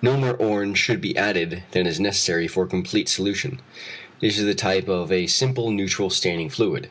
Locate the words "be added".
1.00-1.64